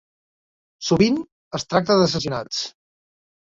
Sovint 0.87 1.19
es 1.59 1.67
tracta 1.75 1.99
d'assassinats. 2.01 2.65